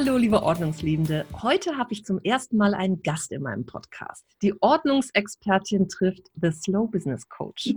[0.00, 1.26] Hallo, liebe Ordnungsliebende.
[1.42, 4.24] Heute habe ich zum ersten Mal einen Gast in meinem Podcast.
[4.42, 7.74] Die Ordnungsexpertin trifft The Slow Business Coach.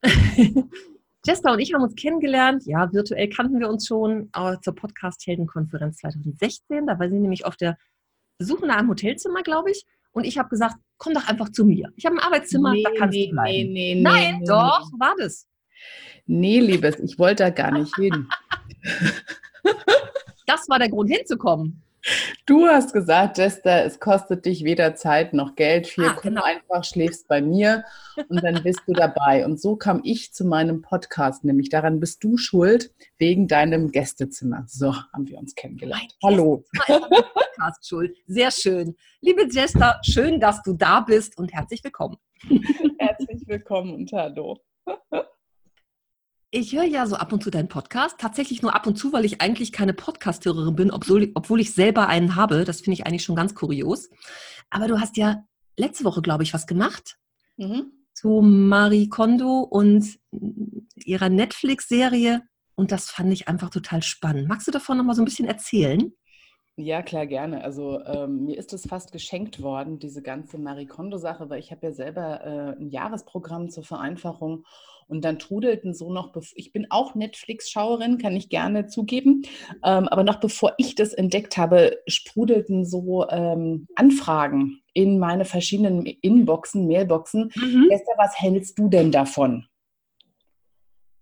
[1.26, 2.64] Jessica und ich haben uns kennengelernt.
[2.64, 6.86] Ja, virtuell kannten wir uns schon äh, zur Podcast-Heldenkonferenz 2016.
[6.86, 7.76] Da war sie nämlich auf der
[8.38, 9.84] Suche nach einem Hotelzimmer, glaube ich.
[10.12, 11.92] Und ich habe gesagt, komm doch einfach zu mir.
[11.96, 13.50] Ich habe ein Arbeitszimmer, nee, da kannst nee, du bleiben.
[13.70, 14.98] Nee, nee, Nein, doch, nee.
[14.98, 15.46] war das.
[16.24, 18.28] Nee, Liebes, ich wollte da gar nicht hin.
[20.46, 21.82] das war der Grund hinzukommen.
[22.44, 25.86] Du hast gesagt, Jester, es kostet dich weder Zeit noch Geld.
[25.86, 26.42] Viel ah, genau.
[26.42, 27.84] einfach schläfst bei mir
[28.28, 29.44] und dann bist du dabei.
[29.46, 34.64] Und so kam ich zu meinem Podcast, nämlich daran bist du schuld wegen deinem Gästezimmer.
[34.66, 36.14] So haben wir uns kennengelernt.
[36.20, 36.64] Mein Hallo.
[36.86, 38.14] Podcast schuld.
[38.26, 38.94] Sehr schön.
[39.22, 42.18] Liebe Jester, schön, dass du da bist und herzlich willkommen.
[42.98, 44.60] herzlich willkommen und hallo.
[46.56, 48.14] Ich höre ja so ab und zu deinen Podcast.
[48.20, 52.36] Tatsächlich nur ab und zu, weil ich eigentlich keine Podcast-Hörerin bin, obwohl, ich selber einen
[52.36, 52.62] habe.
[52.62, 54.08] Das finde ich eigentlich schon ganz kurios.
[54.70, 55.42] Aber du hast ja
[55.76, 57.16] letzte Woche, glaube ich, was gemacht.
[57.56, 57.90] Mhm.
[58.12, 60.16] Zu Marie Kondo und
[60.94, 62.42] ihrer Netflix-Serie.
[62.76, 64.46] Und das fand ich einfach total spannend.
[64.46, 66.12] Magst du davon noch mal so ein bisschen erzählen?
[66.76, 67.62] Ja, klar, gerne.
[67.62, 71.86] Also ähm, mir ist es fast geschenkt worden, diese ganze Marie Kondo-Sache, weil ich habe
[71.86, 74.64] ja selber äh, ein Jahresprogramm zur Vereinfachung
[75.06, 79.42] und dann trudelten so noch, ich bin auch Netflix-Schauerin, kann ich gerne zugeben,
[79.84, 86.06] ähm, aber noch bevor ich das entdeckt habe, sprudelten so ähm, Anfragen in meine verschiedenen
[86.06, 87.52] Inboxen, Mailboxen.
[87.54, 87.88] Mhm.
[87.90, 89.66] Esther, was hältst du denn davon?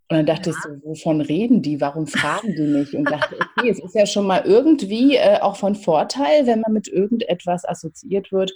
[0.08, 0.56] Und dann dachte ja.
[0.56, 1.80] ich so, wovon reden die?
[1.80, 2.94] Warum fragen die mich?
[2.94, 6.72] Und dachte, okay, es ist ja schon mal irgendwie äh, auch von Vorteil, wenn man
[6.72, 8.52] mit irgendetwas assoziiert wird.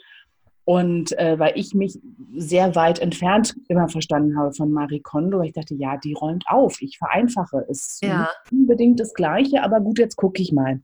[0.65, 1.99] Und äh, weil ich mich
[2.35, 6.83] sehr weit entfernt immer verstanden habe von Marie Kondo, ich dachte, ja, die räumt auf,
[6.83, 8.01] ich vereinfache es.
[8.03, 8.29] Ja.
[8.51, 10.81] unbedingt das Gleiche, aber gut, jetzt gucke ich mal.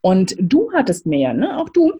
[0.00, 1.58] Und du hattest mehr, ne?
[1.58, 1.92] Auch du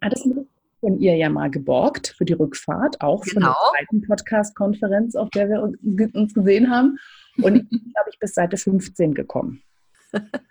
[0.00, 0.46] hattest mir
[0.80, 3.32] von ihr ja mal geborgt für die Rückfahrt, auch genau.
[3.32, 5.62] von der zweiten Podcast-Konferenz, auf der wir
[6.14, 6.98] uns gesehen haben.
[7.42, 9.62] Und ich bin, glaube ich, bis Seite 15 gekommen.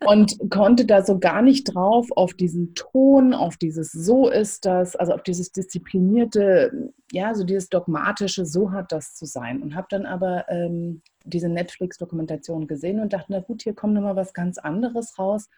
[0.06, 4.96] und konnte da so gar nicht drauf auf diesen Ton, auf dieses so ist das,
[4.96, 9.62] also auf dieses disziplinierte, ja, so dieses dogmatische, so hat das zu sein.
[9.62, 14.16] Und habe dann aber ähm, diese Netflix-Dokumentation gesehen und dachte, na gut, hier kommt nochmal
[14.16, 15.50] was ganz anderes raus.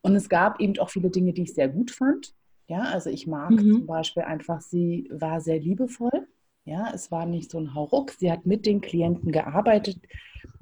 [0.00, 2.34] Und es gab eben auch viele Dinge, die ich sehr gut fand.
[2.68, 3.72] Ja, also ich mag mhm.
[3.72, 6.26] zum Beispiel einfach, sie war sehr liebevoll.
[6.64, 8.10] Ja, es war nicht so ein Hauruck.
[8.10, 9.98] Sie hat mit den Klienten gearbeitet.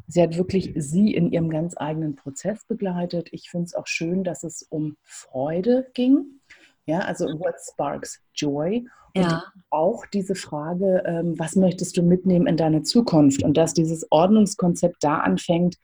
[0.06, 3.28] Sie hat wirklich sie in ihrem ganz eigenen Prozess begleitet.
[3.32, 6.40] Ich finde es auch schön, dass es um Freude ging.
[6.86, 8.86] Ja, also what sparks joy?
[9.16, 9.44] Und ja.
[9.70, 13.42] auch diese Frage, ähm, was möchtest du mitnehmen in deine Zukunft?
[13.42, 15.76] Und dass dieses Ordnungskonzept da anfängt,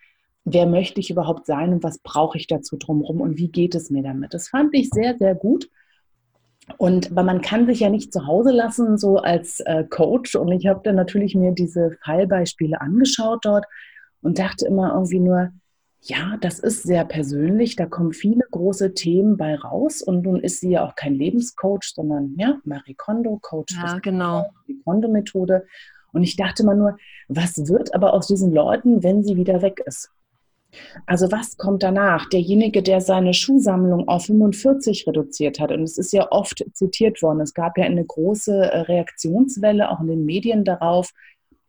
[0.44, 3.88] wer möchte ich überhaupt sein und was brauche ich dazu drumherum und wie geht es
[3.90, 4.34] mir damit?
[4.34, 5.70] Das fand ich sehr, sehr gut.
[6.76, 10.34] Und aber man kann sich ja nicht zu Hause lassen, so als äh, Coach.
[10.34, 13.64] Und ich habe dann natürlich mir diese Fallbeispiele angeschaut dort
[14.22, 15.50] und dachte immer irgendwie nur,
[16.02, 20.60] ja, das ist sehr persönlich, da kommen viele große Themen bei raus und nun ist
[20.60, 23.74] sie ja auch kein Lebenscoach, sondern ja, Marie Kondo, Coach.
[23.74, 24.46] Ja, genau.
[24.66, 25.66] Die Kondo-Methode.
[26.12, 26.96] Und ich dachte mal nur,
[27.28, 30.10] was wird aber aus diesen Leuten, wenn sie wieder weg ist?
[31.06, 32.28] Also was kommt danach?
[32.28, 37.40] Derjenige, der seine Schuhsammlung auf 45 reduziert hat, und es ist ja oft zitiert worden,
[37.40, 41.10] es gab ja eine große äh, Reaktionswelle auch in den Medien darauf,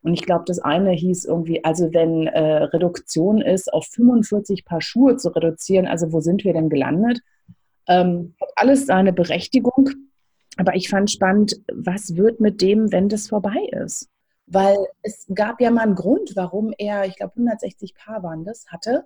[0.04, 4.82] und ich glaube, das eine hieß irgendwie, also wenn äh, Reduktion ist, auf 45 Paar
[4.82, 7.20] Schuhe zu reduzieren, also wo sind wir denn gelandet?
[7.88, 9.90] Ähm, hat alles seine Berechtigung.
[10.58, 14.10] Aber ich fand spannend, was wird mit dem, wenn das vorbei ist?
[14.48, 18.68] Weil es gab ja mal einen Grund, warum er, ich glaube 160 Paar waren das,
[18.68, 19.06] hatte.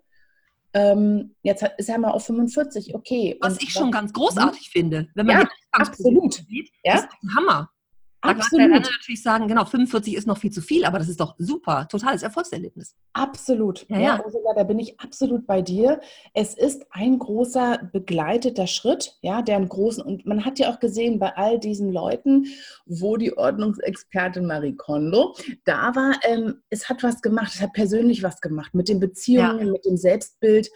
[0.73, 3.37] Ähm, jetzt hat, ist er mal auf 45, okay.
[3.41, 6.33] Was Und ich schon ganz großartig finde, wenn man ja, absolut.
[6.33, 6.95] sieht, ja?
[6.95, 7.69] ist ein Hammer.
[8.29, 8.71] Absolut.
[8.71, 11.87] kann natürlich sagen, genau, 45 ist noch viel zu viel, aber das ist doch super,
[11.89, 12.95] totales Erfolgserlebnis.
[13.13, 13.85] Absolut.
[13.89, 14.21] Ja, ja.
[14.25, 15.99] Ursula, da bin ich absolut bei dir.
[16.33, 20.79] Es ist ein großer begleiteter Schritt, ja, der einen großen, und man hat ja auch
[20.79, 22.45] gesehen bei all diesen Leuten,
[22.85, 25.35] wo die Ordnungsexpertin Marie Kondo
[25.65, 29.67] da war, ähm, es hat was gemacht, es hat persönlich was gemacht mit den Beziehungen,
[29.67, 29.71] ja.
[29.71, 30.69] mit dem Selbstbild.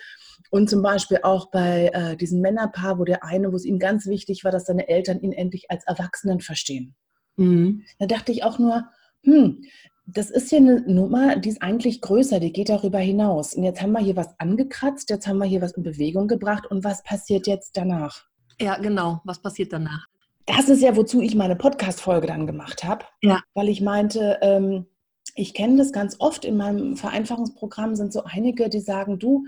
[0.52, 4.08] Und zum Beispiel auch bei äh, diesem Männerpaar, wo der eine, wo es ihm ganz
[4.08, 6.96] wichtig war, dass seine Eltern ihn endlich als Erwachsenen verstehen.
[7.40, 7.86] Mhm.
[7.98, 8.86] Da dachte ich auch nur,
[9.24, 9.64] hm,
[10.06, 13.54] das ist ja eine Nummer, die ist eigentlich größer, die geht darüber hinaus.
[13.54, 16.66] Und jetzt haben wir hier was angekratzt, jetzt haben wir hier was in Bewegung gebracht
[16.70, 18.26] und was passiert jetzt danach?
[18.60, 20.08] Ja, genau, was passiert danach?
[20.46, 23.06] Das ist ja, wozu ich meine Podcast-Folge dann gemacht habe.
[23.22, 23.42] Ja.
[23.54, 24.88] Weil ich meinte, ähm,
[25.36, 29.46] ich kenne das ganz oft in meinem Vereinfachungsprogramm, sind so einige, die sagen, du,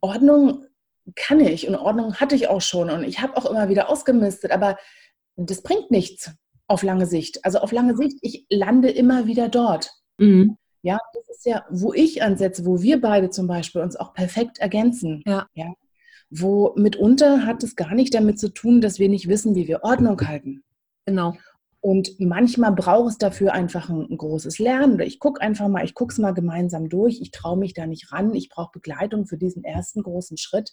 [0.00, 0.64] Ordnung
[1.16, 4.50] kann ich und Ordnung hatte ich auch schon und ich habe auch immer wieder ausgemistet,
[4.50, 4.76] aber
[5.36, 6.32] das bringt nichts
[6.68, 7.44] auf lange Sicht.
[7.44, 9.90] Also auf lange Sicht, ich lande immer wieder dort.
[10.18, 10.56] Mhm.
[10.82, 14.58] Ja, das ist ja, wo ich ansetze, wo wir beide zum Beispiel uns auch perfekt
[14.58, 15.22] ergänzen.
[15.26, 15.46] Ja.
[15.54, 15.72] ja.
[16.30, 19.84] Wo mitunter hat es gar nicht damit zu tun, dass wir nicht wissen, wie wir
[19.84, 20.62] Ordnung halten.
[21.04, 21.36] Genau.
[21.80, 24.94] Und manchmal braucht es dafür einfach ein, ein großes Lernen.
[24.94, 27.20] Oder ich gucke einfach mal, ich gucke es mal gemeinsam durch.
[27.20, 28.34] Ich traue mich da nicht ran.
[28.34, 30.72] Ich brauche Begleitung für diesen ersten großen Schritt.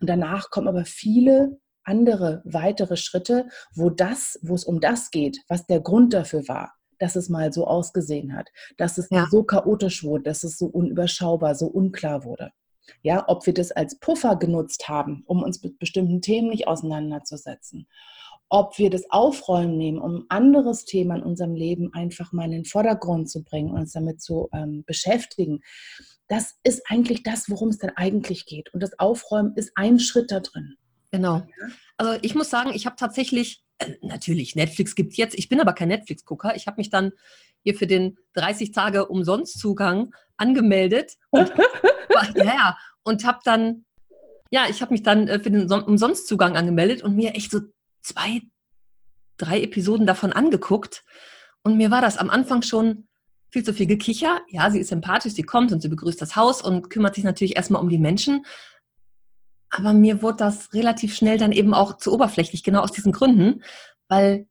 [0.00, 5.40] Und danach kommen aber viele andere weitere Schritte, wo das, wo es um das geht,
[5.48, 9.26] was der Grund dafür war, dass es mal so ausgesehen hat, dass es ja.
[9.30, 12.50] so chaotisch wurde, dass es so unüberschaubar, so unklar wurde.
[13.02, 17.88] Ja, ob wir das als Puffer genutzt haben, um uns mit bestimmten Themen nicht auseinanderzusetzen.
[18.48, 22.52] Ob wir das Aufräumen nehmen, um ein anderes Thema in unserem Leben einfach mal in
[22.52, 25.62] den Vordergrund zu bringen und uns damit zu ähm, beschäftigen.
[26.28, 28.72] Das ist eigentlich das, worum es dann eigentlich geht.
[28.72, 30.76] Und das Aufräumen ist ein Schritt da drin.
[31.16, 31.46] Genau.
[31.96, 35.60] Also ich muss sagen, ich habe tatsächlich, äh, natürlich, Netflix gibt es jetzt, ich bin
[35.60, 36.54] aber kein Netflix-Gucker.
[36.56, 37.12] Ich habe mich dann
[37.62, 41.14] hier für den 30 Tage Umsonstzugang angemeldet.
[41.30, 41.50] Und,
[42.36, 43.86] ja, ja, und habe dann,
[44.50, 47.60] ja, ich habe mich dann äh, für den Umsonstzugang angemeldet und mir echt so
[48.02, 48.42] zwei,
[49.38, 51.02] drei Episoden davon angeguckt.
[51.62, 53.08] Und mir war das am Anfang schon
[53.50, 54.42] viel zu viel Gekicher.
[54.50, 57.56] Ja, sie ist sympathisch, sie kommt und sie begrüßt das Haus und kümmert sich natürlich
[57.56, 58.44] erstmal um die Menschen.
[59.76, 63.62] Aber mir wurde das relativ schnell dann eben auch zu oberflächlich, genau aus diesen Gründen,
[64.08, 64.46] weil,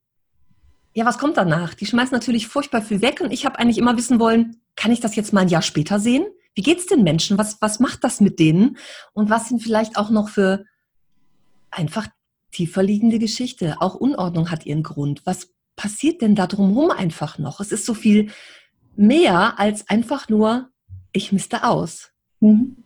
[0.94, 1.74] ja, was kommt danach?
[1.74, 5.00] Die schmeißen natürlich furchtbar viel weg und ich habe eigentlich immer wissen wollen, kann ich
[5.00, 6.26] das jetzt mal ein Jahr später sehen?
[6.54, 7.38] Wie geht's den Menschen?
[7.38, 8.78] Was, was macht das mit denen?
[9.14, 10.64] Und was sind vielleicht auch noch für
[11.72, 12.08] einfach
[12.52, 13.78] tiefer liegende Geschichte?
[13.80, 15.26] Auch Unordnung hat ihren Grund.
[15.26, 17.60] Was passiert denn da drumherum einfach noch?
[17.60, 18.32] Es ist so viel
[18.96, 20.70] mehr als einfach nur,
[21.12, 22.12] ich misste aus.
[22.40, 22.78] Mhm.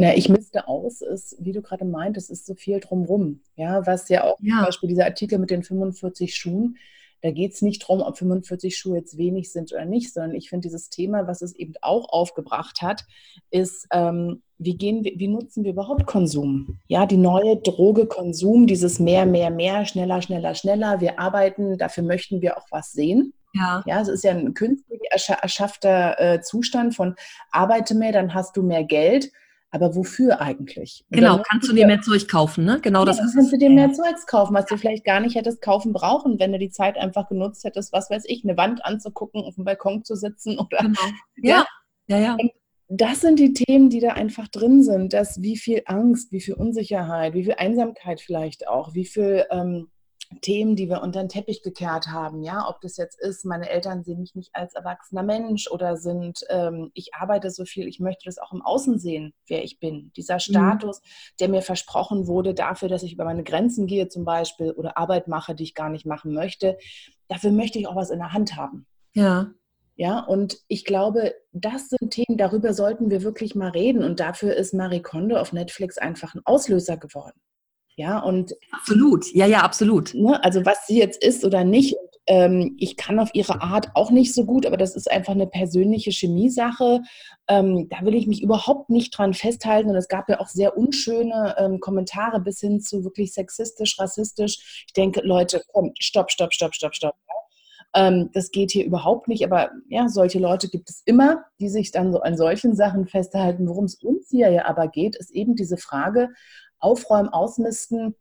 [0.00, 3.40] Na, ich misste aus, ist, wie du gerade meintest, ist so viel drumrum.
[3.56, 4.56] Ja, was ja auch ja.
[4.56, 6.78] zum Beispiel dieser Artikel mit den 45 Schuhen,
[7.20, 10.48] da geht es nicht darum, ob 45 Schuhe jetzt wenig sind oder nicht, sondern ich
[10.48, 13.04] finde dieses Thema, was es eben auch aufgebracht hat,
[13.50, 16.78] ist, ähm, wie, gehen wir, wie nutzen wir überhaupt Konsum?
[16.88, 21.02] Ja, die neue Droge Konsum, dieses mehr, mehr, mehr, schneller, schneller, schneller.
[21.02, 23.34] Wir arbeiten, dafür möchten wir auch was sehen.
[23.52, 23.82] Ja.
[23.84, 27.16] ja, es ist ja ein künstlich erschaffter äh, Zustand von
[27.50, 29.30] arbeite mehr, dann hast du mehr Geld.
[29.72, 31.04] Aber wofür eigentlich?
[31.10, 32.80] Und genau, kannst du dir mehr Zeug kaufen, ne?
[32.82, 35.36] Genau, ja, das ist kannst du dir mehr Zeugs kaufen, was du vielleicht gar nicht
[35.36, 38.84] hättest kaufen brauchen, wenn du die Zeit einfach genutzt hättest, was weiß ich, eine Wand
[38.84, 40.78] anzugucken, auf dem Balkon zu sitzen oder.
[40.78, 41.00] Genau.
[41.42, 41.64] Ja,
[42.08, 42.34] ja, ja.
[42.34, 42.50] Und
[42.88, 45.12] das sind die Themen, die da einfach drin sind.
[45.12, 49.88] Dass wie viel Angst, wie viel Unsicherheit, wie viel Einsamkeit vielleicht auch, wie viel ähm,
[50.42, 54.04] Themen, die wir unter den Teppich gekehrt haben, ja, ob das jetzt ist, meine Eltern
[54.04, 58.22] sehen mich nicht als erwachsener Mensch oder sind, ähm, ich arbeite so viel, ich möchte
[58.26, 60.12] das auch im Außen sehen, wer ich bin.
[60.16, 60.40] Dieser mhm.
[60.40, 61.36] Status, mhm.
[61.40, 65.26] der mir versprochen wurde dafür, dass ich über meine Grenzen gehe zum Beispiel oder Arbeit
[65.26, 66.78] mache, die ich gar nicht machen möchte,
[67.28, 68.86] dafür möchte ich auch was in der Hand haben.
[69.14, 69.50] Ja.
[69.96, 74.02] Ja, und ich glaube, das sind Themen, darüber sollten wir wirklich mal reden.
[74.02, 77.38] Und dafür ist Marie Kondo auf Netflix einfach ein Auslöser geworden.
[78.00, 80.14] Ja, und absolut, ja, ja, absolut.
[80.14, 84.10] Ne, also was sie jetzt ist oder nicht, ähm, ich kann auf ihre Art auch
[84.10, 87.02] nicht so gut, aber das ist einfach eine persönliche Chemiesache.
[87.46, 89.90] Ähm, da will ich mich überhaupt nicht dran festhalten.
[89.90, 94.84] Und es gab ja auch sehr unschöne ähm, Kommentare bis hin zu wirklich sexistisch, rassistisch.
[94.86, 97.16] Ich denke, Leute, komm, stopp, stopp, stopp, stopp, stopp.
[97.94, 101.90] Ähm, das geht hier überhaupt nicht, aber ja, solche Leute gibt es immer, die sich
[101.90, 103.68] dann so an solchen Sachen festhalten.
[103.68, 106.30] Worum es uns hier ja aber geht, ist eben diese Frage,
[106.80, 108.14] aufräumen, ausmisten.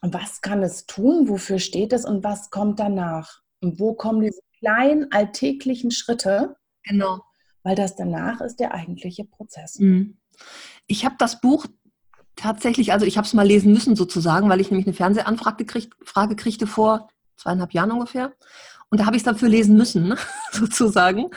[0.00, 1.28] Was kann es tun?
[1.28, 3.40] Wofür steht es und was kommt danach?
[3.60, 6.56] Und wo kommen diese kleinen alltäglichen Schritte?
[6.84, 7.20] Genau.
[7.62, 9.78] Weil das danach ist der eigentliche Prozess.
[9.78, 10.18] Mhm.
[10.86, 11.66] Ich habe das Buch
[12.36, 15.94] tatsächlich, also ich habe es mal lesen müssen sozusagen, weil ich nämlich eine Fernsehanfrage krieg,
[16.04, 18.32] Frage kriegte vor zweieinhalb Jahren ungefähr.
[18.88, 20.16] Und da habe ich es dafür lesen müssen, ne?
[20.52, 21.30] sozusagen.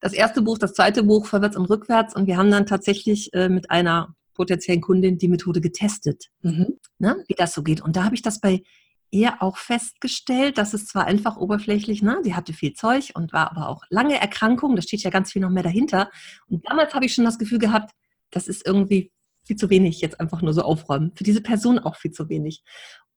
[0.00, 2.14] Das erste Buch, das zweite Buch, vorwärts und rückwärts.
[2.14, 6.78] Und wir haben dann tatsächlich äh, mit einer potenziellen Kundin die Methode getestet, mhm.
[6.98, 7.24] ne?
[7.28, 7.80] wie das so geht.
[7.80, 8.62] Und da habe ich das bei
[9.10, 13.50] ihr auch festgestellt, dass es zwar einfach oberflächlich, ne, sie hatte viel Zeug und war
[13.50, 16.10] aber auch lange Erkrankung, da steht ja ganz viel noch mehr dahinter.
[16.48, 17.92] Und damals habe ich schon das Gefühl gehabt,
[18.30, 19.12] das ist irgendwie
[19.44, 21.12] viel zu wenig, jetzt einfach nur so aufräumen.
[21.16, 22.62] Für diese Person auch viel zu wenig.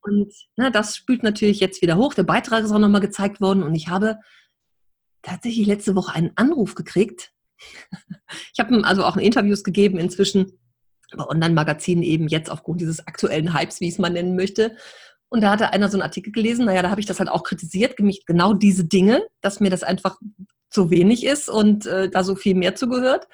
[0.01, 2.13] Und ne, das spült natürlich jetzt wieder hoch.
[2.13, 4.17] Der Beitrag ist auch nochmal gezeigt worden und ich habe
[5.21, 7.31] tatsächlich letzte Woche einen Anruf gekriegt.
[8.53, 10.59] ich habe also auch Interviews gegeben inzwischen
[11.17, 14.75] bei Online-Magazinen eben jetzt aufgrund dieses aktuellen Hypes, wie ich es mal nennen möchte.
[15.29, 17.43] Und da hatte einer so einen Artikel gelesen, naja, da habe ich das halt auch
[17.43, 17.95] kritisiert,
[18.27, 20.19] genau diese Dinge, dass mir das einfach
[20.69, 23.27] zu wenig ist und äh, da so viel mehr zugehört.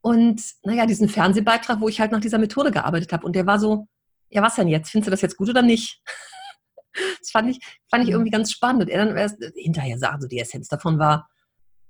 [0.00, 3.26] Und naja, diesen Fernsehbeitrag, wo ich halt nach dieser Methode gearbeitet habe.
[3.26, 3.88] Und der war so,
[4.30, 4.90] ja, was denn jetzt?
[4.90, 6.00] Findest du das jetzt gut oder nicht?
[7.18, 7.58] das fand ich,
[7.90, 8.82] fand ich irgendwie ganz spannend.
[8.82, 11.28] Und er dann erst hinterher sagen, so die Essenz davon war,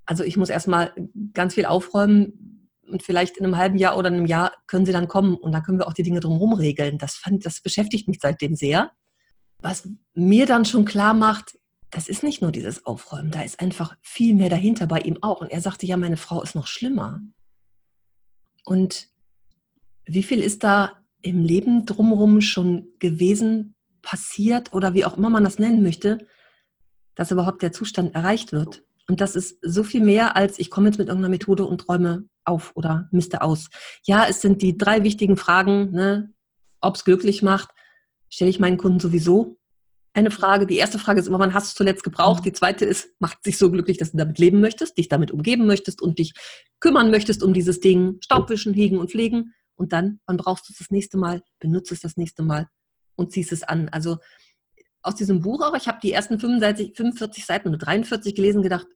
[0.07, 0.95] also ich muss erstmal
[1.35, 2.56] ganz viel aufräumen
[2.88, 5.62] und vielleicht in einem halben Jahr oder einem Jahr können sie dann kommen und dann
[5.62, 6.99] können wir auch die Dinge drumherum regeln.
[6.99, 8.90] Das fand, das beschäftigt mich seitdem sehr
[9.61, 11.59] was mir dann schon klar macht,
[11.90, 15.40] das ist nicht nur dieses Aufräumen, da ist einfach viel mehr dahinter bei ihm auch.
[15.40, 17.21] Und er sagte, ja, meine Frau ist noch schlimmer.
[18.64, 19.09] Und
[20.05, 25.45] wie viel ist da im Leben drumherum schon gewesen, passiert oder wie auch immer man
[25.45, 26.26] das nennen möchte,
[27.14, 28.85] dass überhaupt der Zustand erreicht wird?
[29.09, 32.28] Und das ist so viel mehr als ich komme jetzt mit irgendeiner Methode und räume
[32.47, 33.69] auf oder misste aus.
[34.05, 36.33] Ja, es sind die drei wichtigen Fragen, ne?
[36.81, 37.71] ob es glücklich macht,
[38.29, 39.59] stelle ich meinen Kunden sowieso
[40.17, 40.67] eine Frage.
[40.67, 42.45] Die erste Frage ist immer, wann hast du es zuletzt gebraucht?
[42.45, 45.67] Die zweite ist, macht sich so glücklich, dass du damit leben möchtest, dich damit umgeben
[45.67, 46.33] möchtest und dich
[46.81, 49.53] kümmern möchtest um dieses Ding, Staubwischen, hegen und pflegen.
[49.75, 52.67] Und dann, wann brauchst du es das nächste Mal, benutzt es das nächste Mal
[53.15, 53.91] und ziehst es an.
[53.91, 54.17] Also
[55.03, 58.87] aus diesem Buch auch, ich habe die ersten 35, 45 Seiten oder 43 gelesen, gedacht,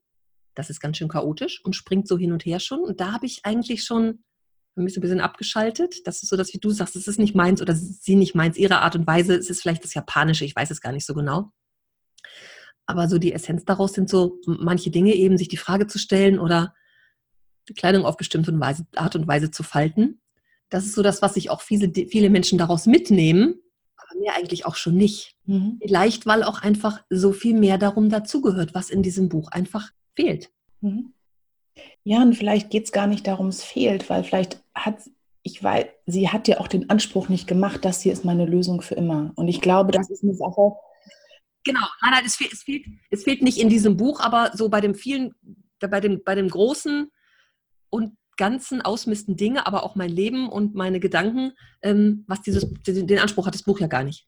[0.55, 2.81] das ist ganz schön chaotisch und springt so hin und her schon.
[2.81, 4.23] Und da habe ich eigentlich schon
[4.73, 6.07] für mich so ein bisschen abgeschaltet.
[6.07, 8.57] Das ist so, dass wie du sagst, es ist nicht meins oder sie nicht meins,
[8.57, 9.35] ihre Art und Weise.
[9.35, 11.51] Es ist vielleicht das Japanische, ich weiß es gar nicht so genau.
[12.85, 16.39] Aber so die Essenz daraus sind so manche Dinge eben, sich die Frage zu stellen
[16.39, 16.73] oder
[17.69, 18.57] die Kleidung auf bestimmte
[18.95, 20.21] Art und Weise zu falten.
[20.69, 23.55] Das ist so das, was sich auch viele, viele Menschen daraus mitnehmen,
[23.97, 25.35] aber mir eigentlich auch schon nicht.
[25.45, 25.79] Mhm.
[25.81, 30.51] Vielleicht, weil auch einfach so viel mehr darum dazugehört, was in diesem Buch einfach fehlt.
[30.81, 31.13] Mhm.
[32.03, 34.97] Ja, und vielleicht geht es gar nicht darum, es fehlt, weil vielleicht hat,
[35.43, 38.81] ich weiß, sie hat ja auch den Anspruch nicht gemacht, das hier ist meine Lösung
[38.81, 39.31] für immer.
[39.35, 40.73] Und ich glaube, das ist eine Sache.
[41.63, 44.69] Genau, nein, nein, es fehlt, es fehlt, es fehlt nicht in diesem Buch, aber so
[44.69, 45.33] bei dem vielen,
[45.79, 47.11] bei dem, bei dem großen
[47.89, 51.53] und ganzen ausmisten Dinge, aber auch mein Leben und meine Gedanken,
[51.83, 54.27] ähm, was dieses, den Anspruch hat das Buch ja gar nicht.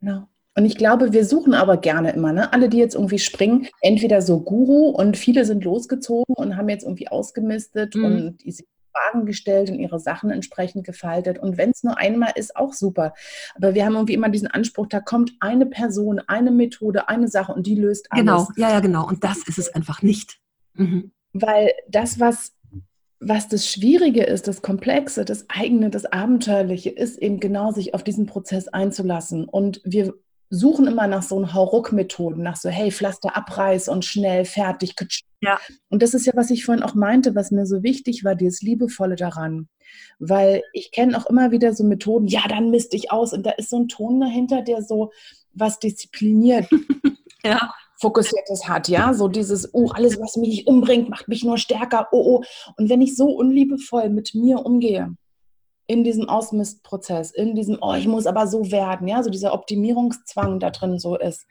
[0.00, 0.28] Genau.
[0.54, 2.52] Und ich glaube, wir suchen aber gerne immer, ne?
[2.52, 6.84] alle, die jetzt irgendwie springen, entweder so Guru und viele sind losgezogen und haben jetzt
[6.84, 8.04] irgendwie ausgemistet mhm.
[8.04, 8.54] und die
[8.92, 11.38] Fragen gestellt und ihre Sachen entsprechend gefaltet.
[11.38, 13.14] Und wenn es nur einmal ist, auch super.
[13.54, 17.54] Aber wir haben irgendwie immer diesen Anspruch, da kommt eine Person, eine Methode, eine Sache
[17.54, 18.22] und die löst alles.
[18.22, 19.06] Genau, ja, ja, genau.
[19.06, 20.38] Und das ist es einfach nicht.
[20.74, 21.12] Mhm.
[21.32, 22.52] Weil das, was
[23.24, 28.02] was das Schwierige ist, das Komplexe, das eigene, das Abenteuerliche, ist eben genau, sich auf
[28.02, 29.44] diesen Prozess einzulassen.
[29.44, 30.14] Und wir
[30.52, 34.94] suchen immer nach so Hauruck-Methoden, nach so, hey, Pflaster abreiß und schnell, fertig.
[35.40, 35.58] Ja.
[35.88, 38.60] Und das ist ja, was ich vorhin auch meinte, was mir so wichtig war, dieses
[38.60, 39.68] Liebevolle daran.
[40.18, 43.32] Weil ich kenne auch immer wieder so Methoden, ja, dann misst ich aus.
[43.32, 45.10] Und da ist so ein Ton dahinter, der so
[45.54, 46.68] was diszipliniert.
[47.44, 47.72] ja.
[47.98, 52.08] Fokussiertes hat, ja, so dieses, oh, alles, was mich nicht umbringt, macht mich nur stärker,
[52.10, 52.44] oh, oh.
[52.76, 55.14] Und wenn ich so unliebevoll mit mir umgehe,
[55.92, 60.58] in diesem Ausmistprozess, in diesem, oh, ich muss aber so werden, ja, so dieser Optimierungszwang
[60.58, 61.46] da drin so ist,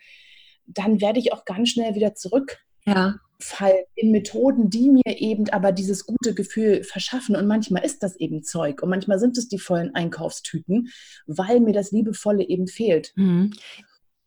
[0.66, 2.58] dann werde ich auch ganz schnell wieder zurückfallen
[2.88, 3.76] ja.
[3.94, 7.36] in Methoden, die mir eben aber dieses gute Gefühl verschaffen.
[7.36, 10.90] Und manchmal ist das eben Zeug und manchmal sind es die vollen Einkaufstüten,
[11.28, 13.14] weil mir das Liebevolle eben fehlt.
[13.16, 13.54] Mhm.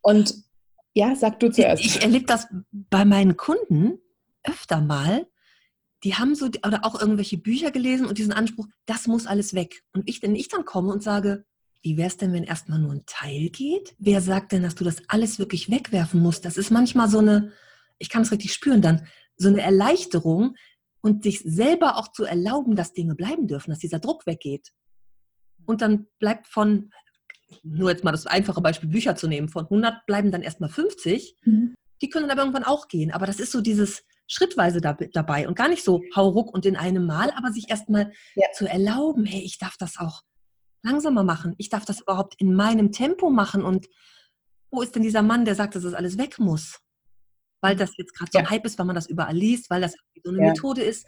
[0.00, 0.34] Und
[0.92, 1.84] ja, sag du zuerst.
[1.84, 3.98] Ich, ich erlebe das bei meinen Kunden
[4.44, 5.26] öfter mal,
[6.04, 9.82] die haben so, oder auch irgendwelche Bücher gelesen und diesen Anspruch, das muss alles weg.
[9.94, 11.46] Und ich, wenn ich dann komme und sage,
[11.82, 13.94] wie wäre es denn, wenn erstmal nur ein Teil geht?
[13.98, 16.44] Wer sagt denn, dass du das alles wirklich wegwerfen musst?
[16.44, 17.52] Das ist manchmal so eine,
[17.98, 19.06] ich kann es richtig spüren dann,
[19.36, 20.56] so eine Erleichterung
[21.00, 24.72] und sich selber auch zu erlauben, dass Dinge bleiben dürfen, dass dieser Druck weggeht.
[25.64, 26.90] Und dann bleibt von,
[27.62, 31.36] nur jetzt mal das einfache Beispiel Bücher zu nehmen, von 100 bleiben dann erstmal 50.
[31.44, 31.74] Mhm.
[32.02, 33.10] Die können aber irgendwann auch gehen.
[33.10, 36.76] Aber das ist so dieses, schrittweise da, dabei und gar nicht so hauruck und in
[36.76, 38.46] einem Mal, aber sich erstmal ja.
[38.54, 40.22] zu erlauben, hey, ich darf das auch
[40.82, 41.54] langsamer machen.
[41.58, 43.62] Ich darf das überhaupt in meinem Tempo machen.
[43.62, 43.86] Und
[44.70, 46.80] wo ist denn dieser Mann, der sagt, dass das alles weg muss?
[47.64, 49.94] weil das jetzt gerade so ein Hype ist, weil man das überall liest, weil das
[50.22, 50.48] so eine ja.
[50.48, 51.06] Methode ist.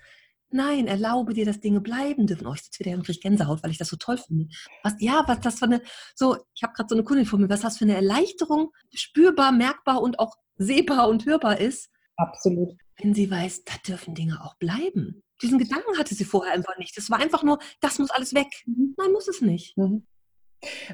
[0.49, 2.46] Nein, erlaube dir, dass Dinge bleiben dürfen.
[2.46, 4.46] Oh, ich sitze wieder und kriege Gänsehaut, weil ich das so toll finde.
[4.82, 5.82] Was, ja, was das für eine,
[6.14, 9.52] so, ich habe gerade so eine Kundin vor mir, was das für eine Erleichterung spürbar,
[9.52, 11.90] merkbar und auch sehbar und hörbar ist.
[12.16, 12.73] Absolut.
[12.99, 15.23] Wenn sie weiß, da dürfen Dinge auch bleiben.
[15.43, 16.97] Diesen Gedanken hatte sie vorher einfach nicht.
[16.97, 18.49] Das war einfach nur, das muss alles weg.
[18.67, 18.95] Mhm.
[18.97, 19.76] Nein, muss es nicht.
[19.76, 20.07] Mhm.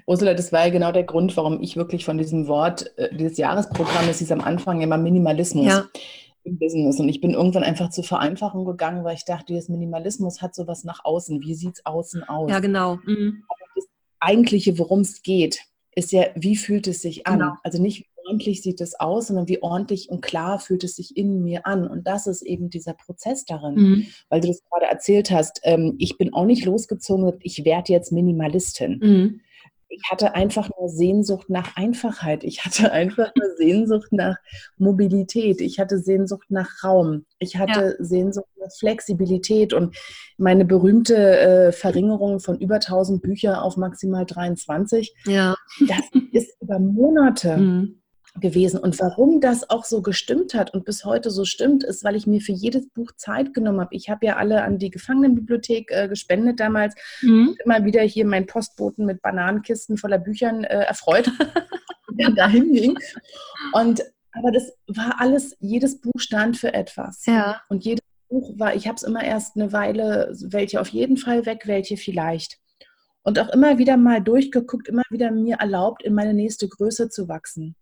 [0.07, 3.39] Ursula, das war ja genau der Grund, warum ich wirklich von diesem Wort, äh, dieses
[3.39, 5.67] Jahresprogramms hieß am Anfang immer Minimalismus.
[5.67, 5.89] Ja
[6.45, 6.99] im Business.
[6.99, 10.85] Und ich bin irgendwann einfach zur Vereinfachung gegangen, weil ich dachte, das Minimalismus hat sowas
[10.85, 11.41] nach außen.
[11.41, 12.51] Wie sieht es außen aus?
[12.51, 12.97] Ja, genau.
[13.05, 13.45] Mhm.
[13.49, 13.87] Aber das
[14.21, 15.61] Eigentliche, worum es geht,
[15.95, 17.39] ist ja, wie fühlt es sich an?
[17.39, 17.53] Genau.
[17.63, 21.43] Also nicht, ordentlich sieht es aus, sondern wie ordentlich und klar fühlt es sich in
[21.43, 21.87] mir an.
[21.87, 24.07] Und das ist eben dieser Prozess darin, mhm.
[24.31, 25.61] weil du das gerade erzählt hast.
[25.65, 28.99] Ähm, ich bin auch nicht losgezogen, ich werde jetzt Minimalistin.
[29.03, 29.41] Mhm
[29.93, 32.45] ich hatte einfach nur Sehnsucht nach Einfachheit.
[32.45, 34.37] Ich hatte einfach nur Sehnsucht nach
[34.79, 35.61] Mobilität.
[35.61, 37.27] Ich hatte Sehnsucht nach Raum.
[37.39, 38.05] Ich hatte ja.
[38.05, 39.95] Sehnsucht nach Flexibilität und
[40.39, 45.15] meine berühmte äh, Verringerung von über 1000 Büchern auf maximal 23.
[45.27, 45.57] Ja.
[45.87, 46.01] Das
[46.33, 47.59] ist über Monate.
[47.59, 48.02] Mhm
[48.41, 48.81] gewesen.
[48.81, 52.27] Und warum das auch so gestimmt hat und bis heute so stimmt, ist, weil ich
[52.27, 53.95] mir für jedes Buch Zeit genommen habe.
[53.95, 56.95] Ich habe ja alle an die Gefangenenbibliothek äh, gespendet damals.
[57.21, 57.57] Mhm.
[57.65, 61.31] Immer wieder hier meinen Postboten mit Bananenkisten voller Büchern äh, erfreut,
[62.19, 62.99] der dahin ging.
[63.73, 64.03] Und
[64.35, 67.27] aber das war alles, jedes Buch stand für etwas.
[67.27, 67.61] Ja.
[67.69, 71.45] Und jedes Buch war, ich habe es immer erst eine Weile, welche auf jeden Fall
[71.45, 72.59] weg, welche vielleicht.
[73.25, 77.29] Und auch immer wieder mal durchgeguckt, immer wieder mir erlaubt, in meine nächste Größe zu
[77.29, 77.77] wachsen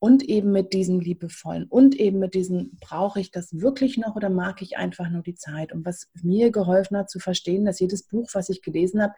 [0.00, 4.30] und eben mit diesen liebevollen und eben mit diesen, brauche ich das wirklich noch oder
[4.30, 5.72] mag ich einfach nur die Zeit?
[5.72, 9.12] Und was mir geholfen hat zu verstehen, dass jedes Buch, was ich gelesen habe,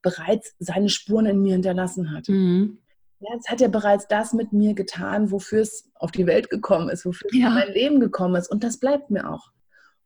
[0.00, 2.28] bereits seine Spuren in mir hinterlassen hat.
[2.28, 2.78] Mhm.
[3.20, 6.88] Ja, es hat ja bereits das mit mir getan, wofür es auf die Welt gekommen
[6.88, 7.48] ist, wofür ja.
[7.48, 8.48] es in mein Leben gekommen ist.
[8.48, 9.50] Und das bleibt mir auch.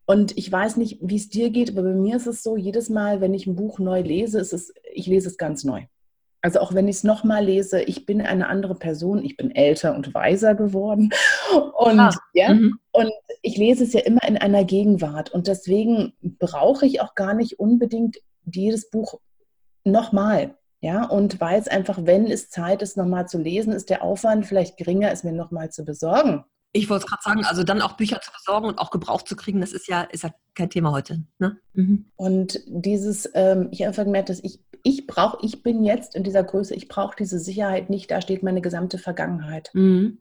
[0.07, 2.89] Und ich weiß nicht, wie es dir geht, aber bei mir ist es so, jedes
[2.89, 5.83] Mal, wenn ich ein Buch neu lese, ist es, ich lese es ganz neu.
[6.43, 9.95] Also auch wenn ich es nochmal lese, ich bin eine andere Person, ich bin älter
[9.95, 11.11] und weiser geworden.
[11.79, 12.79] Und, ah, ja, mhm.
[12.91, 13.11] und
[13.43, 15.31] ich lese es ja immer in einer Gegenwart.
[15.31, 19.21] Und deswegen brauche ich auch gar nicht unbedingt jedes Buch
[19.85, 20.57] nochmal.
[20.81, 24.77] Ja, und weiß einfach, wenn es Zeit ist, nochmal zu lesen, ist der Aufwand vielleicht
[24.77, 26.45] geringer, es mir nochmal zu besorgen.
[26.73, 29.37] Ich wollte es gerade sagen, also dann auch Bücher zu besorgen und auch Gebrauch zu
[29.37, 31.23] kriegen, das ist ja, ist ja kein Thema heute.
[31.39, 31.59] Ne?
[31.75, 32.07] Mhm.
[32.17, 36.25] Und dieses, ähm, ich habe einfach gemerkt, dass ich ich brauche, ich bin jetzt in
[36.25, 39.71] dieser Größe, ich brauche diese Sicherheit nicht, da steht meine gesamte Vergangenheit.
[39.75, 40.19] Mhm.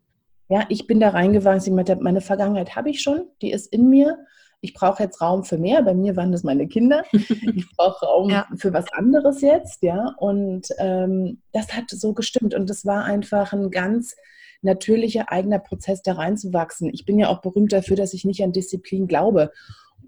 [0.49, 4.17] Ja, ich bin da reingewachsen, meine Vergangenheit habe ich schon, die ist in mir.
[4.59, 5.81] Ich brauche jetzt Raum für mehr.
[5.81, 7.03] Bei mir waren das meine Kinder.
[7.13, 8.47] Ich brauche Raum ja.
[8.57, 10.13] für was anderes jetzt, ja.
[10.17, 12.53] Und ähm, das hat so gestimmt.
[12.53, 14.15] Und das war einfach ein ganz
[14.61, 16.89] natürlicher eigener Prozess, da reinzuwachsen.
[16.93, 19.51] Ich bin ja auch berühmt dafür, dass ich nicht an Disziplin glaube.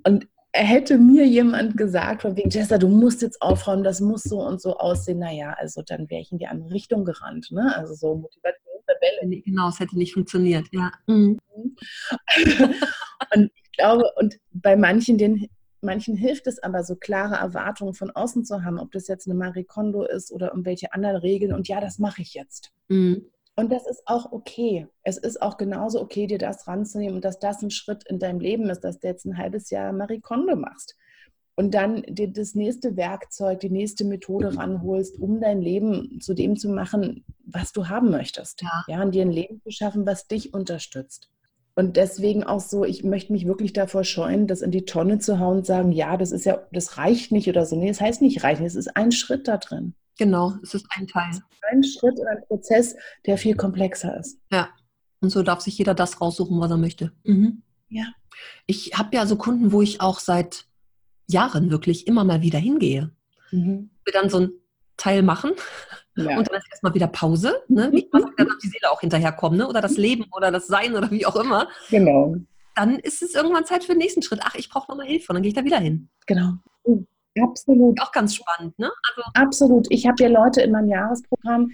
[0.06, 4.40] Und hätte mir jemand gesagt, von wegen, Jessa, du musst jetzt aufräumen, das muss so
[4.42, 7.52] und so aussehen, naja, also dann wäre ich in die andere Richtung gerannt.
[7.52, 7.76] Ne?
[7.76, 9.42] Also so Motivationstabelle.
[9.42, 10.92] Genau, es hätte nicht funktioniert, ja.
[11.08, 11.40] Mhm.
[13.36, 15.48] und ich glaube, und bei manchen, den,
[15.82, 19.36] manchen hilft es aber, so klare Erwartungen von außen zu haben, ob das jetzt eine
[19.36, 21.54] Marie Kondo ist oder irgendwelche anderen Regeln.
[21.54, 22.72] Und ja, das mache ich jetzt.
[22.90, 23.26] Mhm.
[23.56, 24.88] Und das ist auch okay.
[25.04, 28.40] Es ist auch genauso okay, dir das ranzunehmen und dass das ein Schritt in deinem
[28.40, 30.96] Leben ist, dass du jetzt ein halbes Jahr Marie Kondo machst
[31.56, 36.56] und dann dir das nächste Werkzeug, die nächste Methode ranholst, um dein Leben zu dem
[36.56, 38.62] zu machen, was du haben möchtest.
[38.64, 41.30] Ja, ja und dir ein Leben zu schaffen, was dich unterstützt.
[41.76, 45.40] Und deswegen auch so, ich möchte mich wirklich davor scheuen, das in die Tonne zu
[45.40, 47.76] hauen und sagen, ja, das ist ja, das reicht nicht oder so.
[47.76, 49.96] Nee, das heißt nicht reichen, es ist ein Schritt da drin.
[50.18, 51.32] Genau, es ist ein Teil.
[51.72, 52.96] Ein Schritt in einem Prozess,
[53.26, 54.40] der viel komplexer ist.
[54.52, 54.70] Ja.
[55.22, 57.14] Und so darf sich jeder das raussuchen, was er möchte.
[57.24, 57.64] Mhm.
[57.90, 58.06] Ja.
[58.66, 60.66] Ich habe ja so Kunden, wo ich auch seit
[61.28, 63.12] Jahren wirklich immer mal wieder hingehe.
[63.52, 63.90] Mhm.
[64.04, 64.52] Wir dann so ein
[64.98, 65.52] Teil machen
[66.16, 66.38] ja.
[66.38, 67.64] und dann ist erstmal wieder Pause.
[67.68, 67.90] Ne?
[67.92, 69.68] Wie kann wieder die Seele auch hinterherkommen, ne?
[69.68, 71.68] oder das Leben oder das Sein oder wie auch immer.
[71.90, 72.36] Genau.
[72.76, 74.42] Dann ist es irgendwann Zeit für den nächsten Schritt.
[74.44, 76.10] Ach, ich brauche nochmal Hilfe und dann gehe ich da wieder hin.
[76.26, 76.54] Genau.
[77.42, 78.00] Absolut.
[78.02, 78.92] Auch ganz spannend, ne?
[79.10, 79.88] Also Absolut.
[79.90, 81.72] Ich habe ja Leute in meinem Jahresprogramm,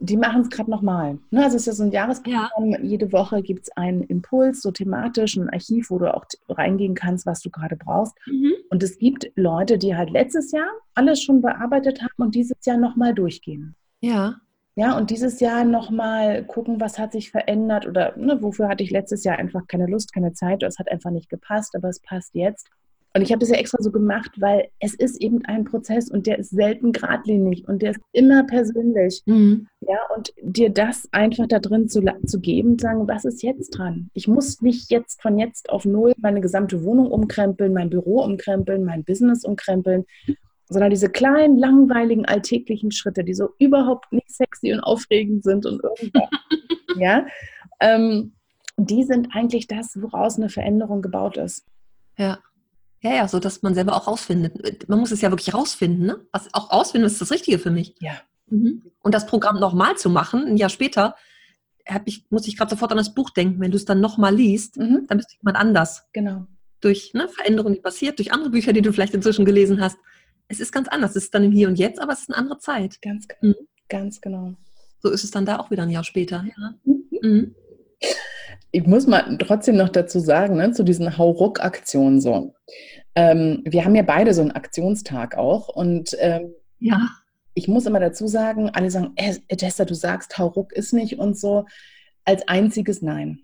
[0.00, 1.18] die machen es gerade nochmal.
[1.30, 1.44] Ne?
[1.44, 2.70] Also es ist ja so ein Jahresprogramm.
[2.70, 2.80] Ja.
[2.80, 7.26] Jede Woche gibt es einen Impuls, so thematisch, ein Archiv, wo du auch reingehen kannst,
[7.26, 8.14] was du gerade brauchst.
[8.26, 8.52] Mhm.
[8.70, 12.76] Und es gibt Leute, die halt letztes Jahr alles schon bearbeitet haben und dieses Jahr
[12.76, 13.76] nochmal durchgehen.
[14.00, 14.36] Ja.
[14.76, 18.90] Ja, und dieses Jahr nochmal gucken, was hat sich verändert oder ne, wofür hatte ich
[18.90, 22.00] letztes Jahr einfach keine Lust, keine Zeit, oder es hat einfach nicht gepasst, aber es
[22.00, 22.68] passt jetzt.
[23.16, 26.26] Und ich habe das ja extra so gemacht, weil es ist eben ein Prozess und
[26.26, 29.22] der ist selten geradlinig und der ist immer persönlich.
[29.26, 29.68] Mhm.
[29.82, 34.10] Ja, und dir das einfach da drin zu, zu geben, sagen, was ist jetzt dran?
[34.14, 38.84] Ich muss nicht jetzt von jetzt auf null meine gesamte Wohnung umkrempeln, mein Büro umkrempeln,
[38.84, 40.06] mein Business umkrempeln,
[40.68, 45.80] sondern diese kleinen, langweiligen, alltäglichen Schritte, die so überhaupt nicht sexy und aufregend sind und
[45.84, 46.28] irgendwas.
[46.96, 47.26] ja,
[47.78, 48.32] ähm,
[48.76, 51.64] die sind eigentlich das, woraus eine Veränderung gebaut ist.
[52.18, 52.38] Ja.
[53.04, 54.88] Ja, ja, so dass man selber auch rausfindet.
[54.88, 56.26] Man muss es ja wirklich rausfinden, ne?
[56.32, 57.94] Was auch rausfinden, ist das Richtige für mich.
[58.00, 58.14] Ja.
[58.46, 58.82] Mhm.
[59.02, 61.14] Und das Programm nochmal zu machen, ein Jahr später,
[62.06, 63.60] ich, muss ich gerade sofort an das Buch denken.
[63.60, 65.04] Wenn du es dann nochmal liest, mhm.
[65.06, 66.06] dann bist du jemand anders.
[66.14, 66.46] Genau.
[66.80, 69.98] Durch ne, Veränderungen, die passiert, durch andere Bücher, die du vielleicht inzwischen gelesen hast.
[70.48, 71.10] Es ist ganz anders.
[71.10, 73.02] Es ist dann im Hier und Jetzt, aber es ist eine andere Zeit.
[73.02, 73.52] Ganz genau.
[73.52, 73.68] Mhm.
[73.90, 74.54] Ganz genau.
[75.00, 76.42] So ist es dann da auch wieder ein Jahr später.
[76.56, 76.74] Ja.
[77.20, 77.54] Mhm.
[78.74, 82.56] Ich muss mal trotzdem noch dazu sagen, ne, zu diesen Hauruck-Aktionen so.
[83.14, 87.08] Ähm, wir haben ja beide so einen Aktionstag auch und ähm, ja.
[87.54, 91.38] ich muss immer dazu sagen, alle sagen, äh, Jester, du sagst, Hauruck ist nicht und
[91.38, 91.66] so.
[92.24, 93.42] Als einziges Nein.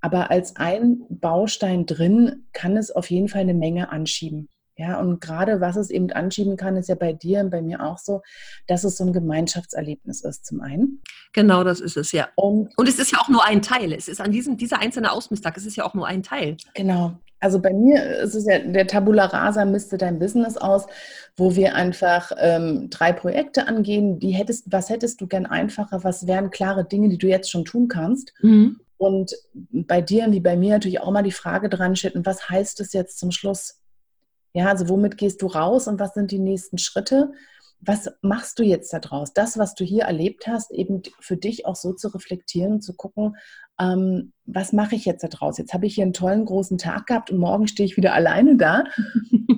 [0.00, 4.48] Aber als ein Baustein drin kann es auf jeden Fall eine Menge anschieben.
[4.80, 7.84] Ja, und gerade was es eben anschieben kann, ist ja bei dir und bei mir
[7.84, 8.22] auch so,
[8.66, 11.02] dass es so ein Gemeinschaftserlebnis ist, zum einen.
[11.34, 12.28] Genau, das ist es, ja.
[12.34, 13.92] Und, und es ist ja auch nur ein Teil.
[13.92, 16.56] Es ist an diesem, dieser einzelne Ausmisstag, es ist ja auch nur ein Teil.
[16.72, 17.12] Genau.
[17.40, 20.86] Also bei mir ist es ja, der Tabula Rasa misste dein Business aus,
[21.36, 24.18] wo wir einfach ähm, drei Projekte angehen.
[24.18, 26.04] Die hättest, was hättest du gern einfacher?
[26.04, 28.32] Was wären klare Dinge, die du jetzt schon tun kannst?
[28.40, 28.80] Mhm.
[28.96, 32.80] Und bei dir wie bei mir natürlich auch mal die Frage dran steht, was heißt
[32.80, 33.79] es jetzt zum Schluss?
[34.52, 37.32] Ja, also womit gehst du raus und was sind die nächsten Schritte?
[37.80, 39.32] Was machst du jetzt daraus?
[39.32, 43.36] Das, was du hier erlebt hast, eben für dich auch so zu reflektieren, zu gucken,
[43.80, 45.56] ähm, was mache ich jetzt daraus?
[45.56, 48.56] Jetzt habe ich hier einen tollen großen Tag gehabt und morgen stehe ich wieder alleine
[48.56, 48.84] da.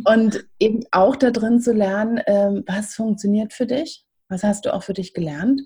[0.05, 4.05] und eben auch da drin zu lernen, ähm, was funktioniert für dich?
[4.29, 5.63] Was hast du auch für dich gelernt?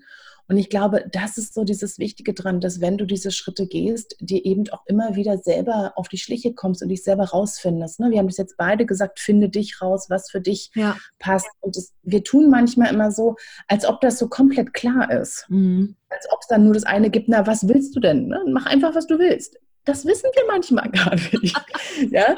[0.47, 4.15] Und ich glaube, das ist so dieses Wichtige dran, dass wenn du diese Schritte gehst,
[4.19, 7.99] dir eben auch immer wieder selber auf die Schliche kommst und dich selber rausfindest.
[7.99, 8.11] Ne?
[8.11, 10.95] Wir haben das jetzt beide gesagt, finde dich raus, was für dich ja.
[11.19, 11.47] passt.
[11.59, 13.35] Und das, wir tun manchmal immer so,
[13.67, 15.45] als ob das so komplett klar ist.
[15.49, 15.95] Mhm.
[16.09, 18.27] Als ob es dann nur das eine gibt, na, was willst du denn?
[18.27, 18.41] Ne?
[18.47, 19.57] Mach einfach, was du willst.
[19.87, 21.57] Das wissen wir manchmal gar nicht.
[22.11, 22.37] ja?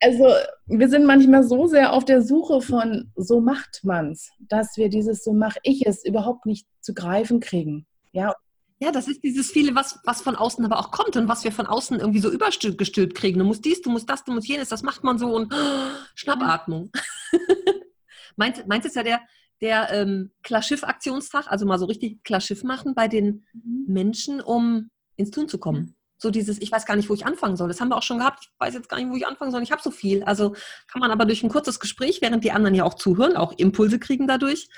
[0.00, 0.28] Also
[0.66, 5.24] wir sind manchmal so sehr auf der Suche von so macht man's, dass wir dieses
[5.24, 7.86] so mache ich es überhaupt nicht zu greifen kriegen.
[8.12, 8.34] Ja,
[8.80, 11.52] ja, das ist dieses viele, was, was von außen aber auch kommt und was wir
[11.52, 13.38] von außen irgendwie so übergestülpt kriegen.
[13.38, 15.56] Du musst dies, du musst das, du musst jenes, das macht man so und oh,
[16.14, 16.90] Schnappatmung.
[18.36, 19.20] meint, meint es ja der,
[19.60, 23.84] der ähm, Klarschiff-Aktionstag, also mal so richtig Klarschiff machen bei den mhm.
[23.86, 27.56] Menschen, um ins Tun zu kommen so dieses, ich weiß gar nicht, wo ich anfangen
[27.56, 27.68] soll.
[27.68, 28.40] Das haben wir auch schon gehabt.
[28.42, 29.62] Ich weiß jetzt gar nicht, wo ich anfangen soll.
[29.62, 30.22] Ich habe so viel.
[30.24, 30.54] Also
[30.90, 33.98] kann man aber durch ein kurzes Gespräch, während die anderen ja auch zuhören, auch Impulse
[33.98, 34.68] kriegen dadurch,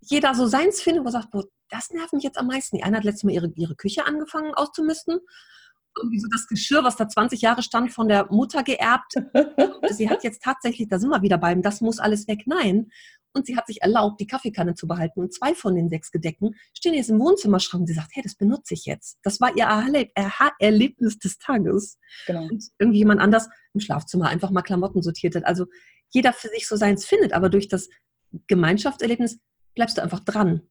[0.00, 2.76] jeder so seins findet, wo sagt, boah, das nervt mich jetzt am meisten.
[2.76, 5.18] Die eine hat letztes Mal ihre, ihre Küche angefangen auszumisten.
[5.98, 9.14] Irgendwie so das Geschirr, was da 20 Jahre stand, von der Mutter geerbt.
[9.90, 12.42] sie hat jetzt tatsächlich, da sind wir wieder beim, das muss alles weg.
[12.46, 12.90] Nein,
[13.36, 15.20] und sie hat sich erlaubt, die Kaffeekanne zu behalten.
[15.20, 17.86] Und zwei von den sechs Gedecken stehen jetzt im Wohnzimmerschrank.
[17.86, 19.18] Sie sagt, hey, das benutze ich jetzt.
[19.22, 21.98] Das war ihr Aha-Erlebnis des Tages.
[22.26, 22.44] Genau.
[22.44, 25.44] Und irgendwie jemand anders im Schlafzimmer einfach mal Klamotten sortiert hat.
[25.44, 25.66] Also
[26.10, 27.88] jeder für sich so seins findet, aber durch das
[28.46, 29.38] Gemeinschaftserlebnis
[29.74, 30.62] bleibst du einfach dran.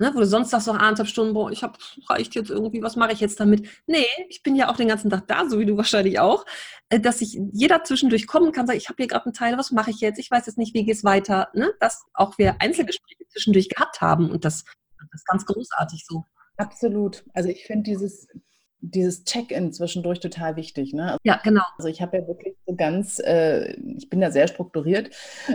[0.00, 1.76] Ne, wo du sonst sagst, noch anderthalb Stunden, boah, ich habe
[2.08, 3.68] reicht jetzt irgendwie, was mache ich jetzt damit?
[3.88, 6.44] Nee, ich bin ja auch den ganzen Tag da, so wie du wahrscheinlich auch,
[6.88, 9.72] äh, dass sich jeder zwischendurch kommen kann, sagen, ich habe hier gerade einen Teil, was
[9.72, 10.18] mache ich jetzt?
[10.18, 11.48] Ich weiß jetzt nicht, wie geht es weiter?
[11.52, 11.72] Ne?
[11.80, 16.24] Dass auch wir Einzelgespräche zwischendurch gehabt haben und das, das ist ganz großartig so.
[16.56, 17.24] Absolut.
[17.34, 18.28] Also ich finde dieses,
[18.80, 20.92] dieses Check-in zwischendurch total wichtig.
[20.92, 21.04] Ne?
[21.04, 21.62] Also, ja, genau.
[21.76, 25.10] Also ich habe ja wirklich so ganz, äh, ich bin da sehr strukturiert.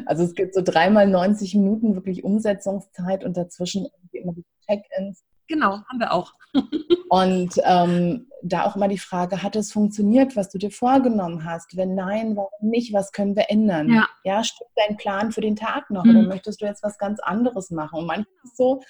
[0.06, 5.24] Also es gibt so dreimal 90 Minuten wirklich Umsetzungszeit und dazwischen immer die Check-ins.
[5.48, 6.34] Genau, haben wir auch.
[7.10, 11.76] und ähm, da auch immer die Frage, hat es funktioniert, was du dir vorgenommen hast?
[11.78, 12.94] Wenn nein, warum nicht?
[12.94, 13.90] Was können wir ändern?
[13.90, 16.04] Ja, ja stimmt dein Plan für den Tag noch?
[16.04, 16.10] Mhm.
[16.12, 18.00] Oder möchtest du jetzt was ganz anderes machen?
[18.00, 18.82] Und manchmal ist es so,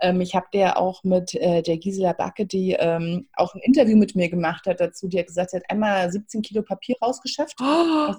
[0.00, 3.96] ähm, ich habe der auch mit äh, der Gisela Backe, die ähm, auch ein Interview
[3.96, 7.56] mit mir gemacht hat dazu, die hat gesagt, sie hat einmal 17 Kilo Papier rausgeschafft.
[7.60, 8.14] Oh,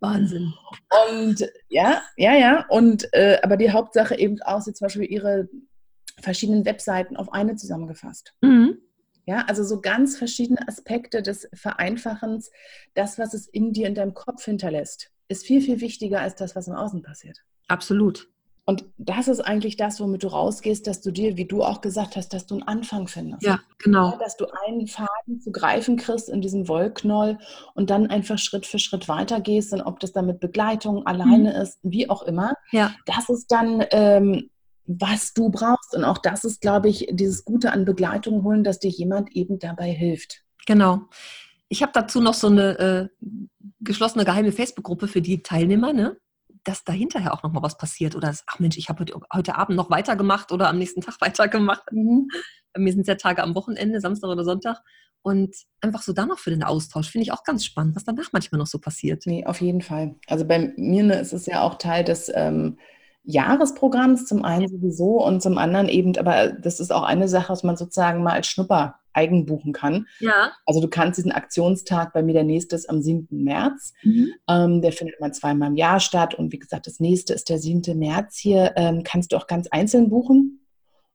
[0.00, 0.52] Wahnsinn.
[1.10, 2.66] Und ja, ja, ja.
[2.68, 5.48] Und äh, aber die Hauptsache eben auch, sie zum Beispiel ihre
[6.20, 8.34] verschiedenen Webseiten auf eine zusammengefasst.
[8.40, 8.78] Mhm.
[9.26, 12.50] Ja, also so ganz verschiedene Aspekte des Vereinfachens,
[12.94, 16.56] das, was es in dir, in deinem Kopf hinterlässt, ist viel, viel wichtiger als das,
[16.56, 17.38] was im Außen passiert.
[17.66, 18.30] Absolut.
[18.68, 22.16] Und das ist eigentlich das, womit du rausgehst, dass du dir, wie du auch gesagt
[22.16, 23.42] hast, dass du einen Anfang findest.
[23.42, 24.18] Ja, genau.
[24.18, 27.38] dass du einen Faden zu greifen kriegst in diesem Wollknoll
[27.74, 31.62] und dann einfach Schritt für Schritt weitergehst und ob das dann mit Begleitung alleine mhm.
[31.62, 32.52] ist, wie auch immer.
[32.70, 32.94] Ja.
[33.06, 34.50] Das ist dann, ähm,
[34.88, 35.94] was du brauchst.
[35.94, 39.58] Und auch das ist, glaube ich, dieses Gute an Begleitung holen, dass dir jemand eben
[39.58, 40.42] dabei hilft.
[40.66, 41.02] Genau.
[41.68, 43.08] Ich habe dazu noch so eine äh,
[43.80, 46.16] geschlossene geheime Facebook-Gruppe für die Teilnehmer, ne?
[46.64, 49.14] dass da hinterher auch noch mal was passiert oder dass, ach Mensch, ich habe heute,
[49.32, 51.84] heute, Abend noch weitergemacht oder am nächsten Tag weitergemacht.
[51.92, 52.28] Mhm.
[52.72, 54.80] Bei mir sind es ja Tage am Wochenende, Samstag oder Sonntag.
[55.22, 58.32] Und einfach so dann noch für den Austausch finde ich auch ganz spannend, was danach
[58.32, 59.24] manchmal noch so passiert.
[59.26, 60.14] Nee, auf jeden Fall.
[60.26, 62.78] Also bei mir ne, ist es ja auch Teil des ähm,
[63.28, 67.62] Jahresprogramms, zum einen sowieso und zum anderen eben, aber das ist auch eine Sache, was
[67.62, 70.06] man sozusagen mal als Schnupper eigen buchen kann.
[70.20, 70.52] Ja.
[70.64, 73.28] Also du kannst diesen Aktionstag, bei mir der nächste ist am 7.
[73.30, 73.92] März.
[74.02, 74.32] Mhm.
[74.48, 76.34] Ähm, der findet immer zweimal im Jahr statt.
[76.34, 77.98] Und wie gesagt, das nächste ist der 7.
[77.98, 78.72] März hier.
[78.76, 80.60] Ähm, kannst du auch ganz einzeln buchen.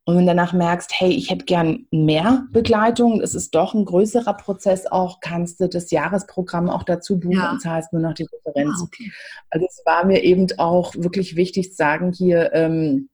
[0.06, 3.86] Und wenn du danach merkst, hey, ich hätte gern mehr Begleitung, es ist doch ein
[3.86, 7.52] größerer Prozess auch, kannst du das Jahresprogramm auch dazu buchen ja.
[7.52, 8.80] und zahlst nur noch die Differenz.
[8.82, 9.12] Ah, okay.
[9.50, 13.08] Also es war mir eben auch wirklich wichtig zu sagen, hier ähm,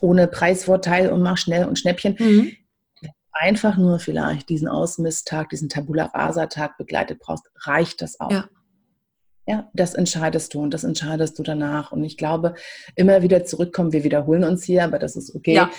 [0.00, 2.16] ohne Preisvorteil und mach schnell und Schnäppchen.
[2.18, 2.52] Mhm
[3.40, 8.30] einfach nur vielleicht diesen Ausmisttag, diesen Tabula Rasa-Tag begleitet brauchst, reicht das auch.
[8.30, 8.48] Ja.
[9.46, 11.92] Ja, das entscheidest du und das entscheidest du danach.
[11.92, 12.54] Und ich glaube,
[12.94, 15.54] immer wieder zurückkommen, wir wiederholen uns hier, aber das ist okay.
[15.54, 15.70] Ja.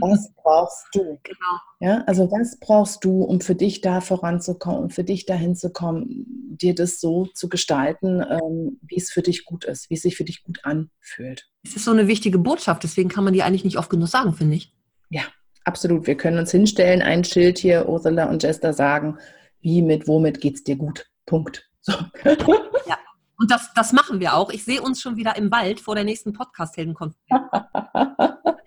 [0.00, 1.18] Was brauchst du?
[1.32, 1.58] Genau.
[1.80, 5.70] Ja, also was brauchst du, um für dich da voranzukommen, um für dich dahin zu
[5.72, 10.02] kommen, dir das so zu gestalten, ähm, wie es für dich gut ist, wie es
[10.02, 11.48] sich für dich gut anfühlt.
[11.64, 14.32] Es ist so eine wichtige Botschaft, deswegen kann man die eigentlich nicht oft genug sagen,
[14.32, 14.72] finde ich.
[15.10, 15.22] Ja,
[15.64, 16.06] Absolut.
[16.06, 19.18] Wir können uns hinstellen, ein Schild hier, Ursula und Jester sagen,
[19.60, 21.06] wie, mit, womit geht es dir gut.
[21.24, 21.70] Punkt.
[21.82, 21.92] So.
[22.86, 22.98] Ja,
[23.38, 24.50] und das, das machen wir auch.
[24.50, 27.16] Ich sehe uns schon wieder im Wald vor der nächsten Podcast-Heldenkonferenz.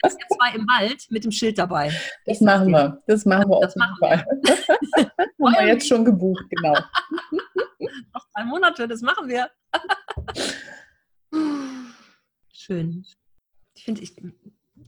[0.06, 1.91] Wir sind zwei im Wald mit dem Schild dabei.
[2.28, 3.01] Das machen wir.
[3.08, 4.25] Das machen wir das auf jeden Fall.
[4.43, 5.47] Wir.
[5.47, 6.73] Haben wir jetzt schon gebucht, genau.
[8.13, 9.49] Noch drei Monate, das machen wir.
[12.54, 13.04] Schön.
[13.73, 14.15] Ich finde, ich,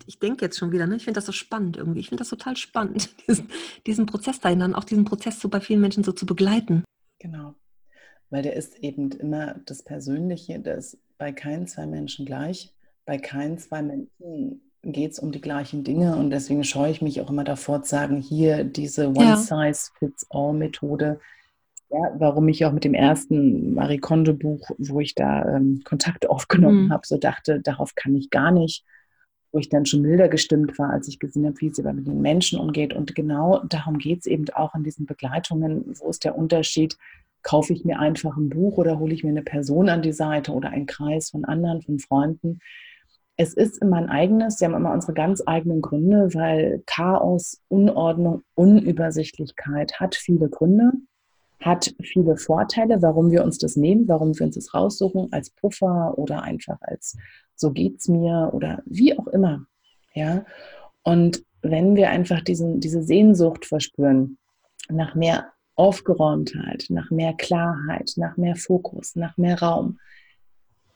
[0.05, 0.97] ich denke jetzt schon wieder, ne?
[0.97, 2.01] ich finde das so spannend irgendwie.
[2.01, 3.49] Ich finde das total spannend, diesen,
[3.87, 6.83] diesen Prozess dahin, dann auch diesen Prozess so bei vielen Menschen so zu begleiten.
[7.17, 7.55] Genau.
[8.29, 12.73] Weil der ist eben immer das Persönliche, der ist bei keinen zwei Menschen gleich.
[13.05, 17.19] Bei keinen zwei Menschen geht es um die gleichen Dinge und deswegen scheue ich mich
[17.21, 21.19] auch immer davor zu sagen, hier diese One-Size-Fits-All-Methode.
[21.89, 26.85] Ja, warum ich auch mit dem ersten Marie Kondo-Buch, wo ich da ähm, Kontakt aufgenommen
[26.85, 26.91] mhm.
[26.91, 28.83] habe, so dachte, darauf kann ich gar nicht
[29.51, 32.07] wo ich dann schon milder gestimmt war, als ich gesehen habe, wie sie aber mit
[32.07, 32.93] den Menschen umgeht.
[32.93, 35.85] Und genau darum geht es eben auch in diesen Begleitungen.
[35.99, 36.97] Wo ist der Unterschied?
[37.43, 40.51] Kaufe ich mir einfach ein Buch oder hole ich mir eine Person an die Seite
[40.51, 42.59] oder einen Kreis von anderen, von Freunden?
[43.37, 48.41] Es ist immer ein eigenes, wir haben immer unsere ganz eigenen Gründe, weil Chaos, Unordnung,
[48.55, 50.93] Unübersichtlichkeit hat viele Gründe,
[51.59, 56.17] hat viele Vorteile, warum wir uns das nehmen, warum wir uns das raussuchen als Puffer
[56.17, 57.15] oder einfach als
[57.55, 59.65] so geht's mir oder wie auch immer.
[60.13, 60.45] Ja.
[61.03, 64.37] Und wenn wir einfach diesen, diese Sehnsucht verspüren
[64.89, 69.99] nach mehr Aufgeräumtheit, nach mehr Klarheit, nach mehr Fokus, nach mehr Raum,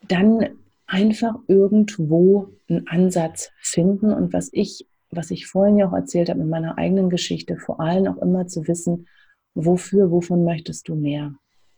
[0.08, 0.48] dann
[0.86, 6.40] einfach irgendwo einen Ansatz finden und was ich, was ich vorhin ja auch erzählt habe
[6.40, 9.06] mit meiner eigenen Geschichte, vor allem auch immer zu wissen,
[9.54, 11.34] wofür, wovon möchtest du mehr?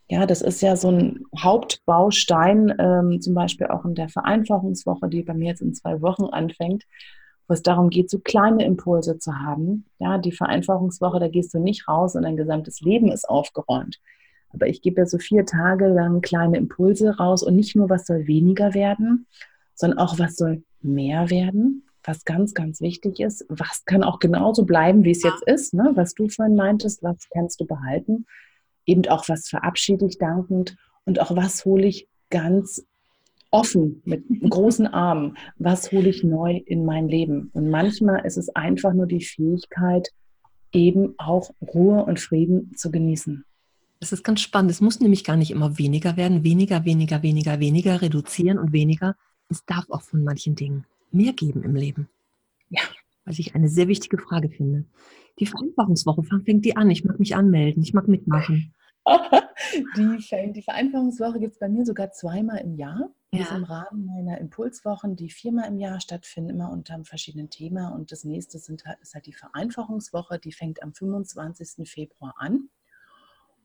[0.08, 5.22] Ja, das ist ja so ein Hauptbaustein, ähm, zum Beispiel auch in der Vereinfachungswoche, die
[5.22, 6.84] bei mir jetzt in zwei Wochen anfängt,
[7.46, 9.86] wo es darum geht, so kleine Impulse zu haben.
[9.98, 14.00] Ja, die Vereinfachungswoche, da gehst du nicht raus und dein gesamtes Leben ist aufgeräumt.
[14.52, 18.06] Aber ich gebe ja so vier Tage lang kleine Impulse raus und nicht nur, was
[18.06, 19.26] soll weniger werden,
[19.74, 23.44] sondern auch, was soll mehr werden, was ganz, ganz wichtig ist.
[23.48, 25.90] Was kann auch genauso bleiben, wie es jetzt ist, ne?
[25.94, 28.26] was du vorhin meintest, was kannst du behalten
[28.86, 32.86] eben auch was verabschiede ich dankend und auch was hole ich ganz
[33.54, 37.50] offen mit großen Armen, was hole ich neu in mein Leben.
[37.52, 40.08] Und manchmal ist es einfach nur die Fähigkeit,
[40.72, 43.44] eben auch Ruhe und Frieden zu genießen.
[44.00, 44.72] Das ist ganz spannend.
[44.72, 46.42] Es muss nämlich gar nicht immer weniger werden.
[46.42, 49.14] Weniger, weniger, weniger, weniger, reduzieren und weniger.
[49.48, 52.08] Es darf auch von manchen Dingen mehr geben im Leben.
[52.70, 52.82] Ja.
[53.24, 54.84] Was ich eine sehr wichtige Frage finde.
[55.38, 56.90] Die Vereinfachungswoche fängt die an.
[56.90, 57.82] Ich mag mich anmelden.
[57.84, 58.74] Ich mag mitmachen.
[59.96, 63.10] die, die Vereinfachungswoche gibt es bei mir sogar zweimal im Jahr.
[63.32, 63.40] Ja.
[63.40, 67.50] Das ist im Rahmen meiner Impulswochen, die viermal im Jahr stattfinden, immer unter einem verschiedenen
[67.50, 67.88] Thema.
[67.88, 71.88] Und das nächste sind, halt, ist halt die Vereinfachungswoche, die fängt am 25.
[71.88, 72.68] Februar an.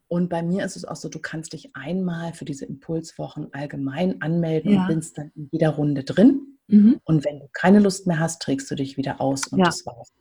[0.08, 4.22] Und bei mir ist es auch so, du kannst dich einmal für diese Impulswochen allgemein
[4.22, 4.88] anmelden ja.
[4.88, 6.58] und bist dann in jeder Runde drin.
[6.68, 7.00] Mhm.
[7.04, 9.66] Und wenn du keine Lust mehr hast, trägst du dich wieder aus und ja.
[9.66, 10.12] das war's.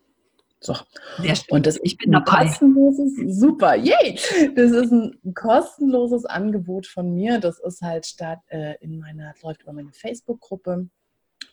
[0.61, 0.75] So.
[1.19, 1.45] Sehr schön.
[1.51, 2.45] Und das ich bin ein dabei.
[2.45, 4.19] kostenloses, super, yay!
[4.57, 7.39] Das ist ein kostenloses Angebot von mir.
[7.39, 10.89] Das ist halt statt äh, in meiner, läuft über meine Facebook-Gruppe.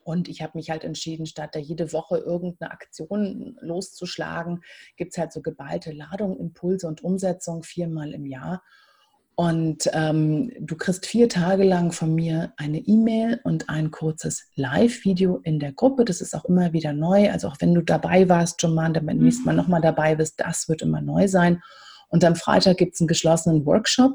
[0.04, 4.64] Und ich habe mich halt entschieden, statt da jede Woche irgendeine Aktion loszuschlagen,
[4.98, 8.64] gibt es halt so geballte Ladung, Impulse und Umsetzung viermal im Jahr.
[9.36, 15.42] Und ähm, du kriegst vier Tage lang von mir eine E-Mail und ein kurzes Live-Video
[15.44, 16.06] in der Gruppe.
[16.06, 17.30] Das ist auch immer wieder neu.
[17.30, 20.40] Also auch wenn du dabei warst schon mal, dann beim nächsten Mal nochmal dabei bist,
[20.40, 21.62] das wird immer neu sein.
[22.08, 24.14] Und am Freitag gibt es einen geschlossenen Workshop,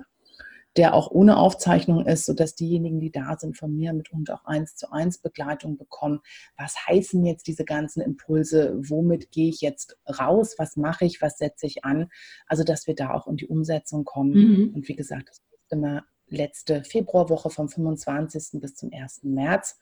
[0.77, 4.77] der auch ohne Aufzeichnung ist, sodass diejenigen, die da sind, von mir mitunter auch eins
[4.77, 6.21] zu eins Begleitung bekommen.
[6.57, 8.75] Was heißen jetzt diese ganzen Impulse?
[8.77, 10.55] Womit gehe ich jetzt raus?
[10.59, 11.21] Was mache ich?
[11.21, 12.09] Was setze ich an?
[12.47, 14.33] Also, dass wir da auch in die Umsetzung kommen.
[14.33, 14.75] Mhm.
[14.75, 18.61] Und wie gesagt, das ist immer letzte Februarwoche vom 25.
[18.61, 19.25] bis zum 1.
[19.25, 19.77] März.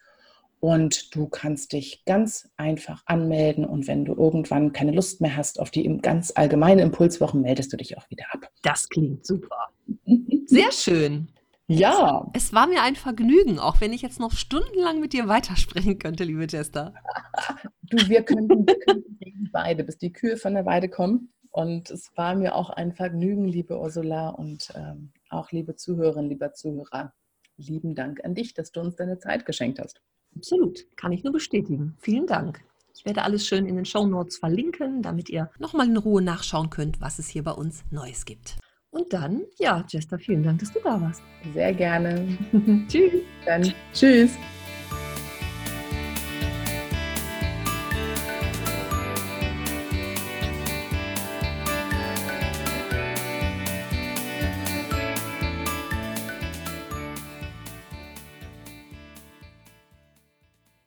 [0.61, 5.61] Und du kannst dich ganz einfach anmelden und wenn du irgendwann keine Lust mehr hast
[5.61, 8.51] auf die ganz allgemeine Impulswochen, meldest du dich auch wieder ab.
[8.63, 9.69] Das klingt super.
[10.47, 11.29] Sehr schön.
[11.69, 12.29] Ja.
[12.33, 15.99] Es, es, war mir ein Vergnügen, auch wenn ich jetzt noch stundenlang mit dir weitersprechen
[15.99, 16.95] könnte, liebe Jester.
[17.83, 21.33] Du, wir könnten, wir könnten beide, bis die Kühe von der Weide kommen.
[21.51, 26.53] Und es war mir auch ein Vergnügen, liebe Ursula und ähm, auch liebe Zuhörerinnen, lieber
[26.55, 27.13] Zuhörer.
[27.57, 30.01] Lieben Dank an dich, dass du uns deine Zeit geschenkt hast.
[30.39, 31.97] Absolut, kann ich nur bestätigen.
[31.99, 32.61] Vielen Dank.
[32.95, 36.71] Ich werde alles schön in den Show Notes verlinken, damit ihr nochmal in Ruhe nachschauen
[36.71, 38.57] könnt, was es hier bei uns Neues gibt.
[38.91, 41.23] Und dann, ja, Jester, vielen Dank, dass du da warst.
[41.53, 42.39] Sehr gerne.
[42.89, 43.23] tschüss.
[43.45, 44.33] Dann tschüss.